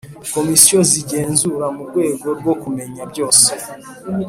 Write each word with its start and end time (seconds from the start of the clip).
Komisiyo 0.35 0.79
z 0.89 0.91
igenzura 1.01 1.65
mu 1.75 1.83
rwego 1.89 2.27
rwo 2.39 2.53
kumenya 2.61 3.03
byose 3.11 3.47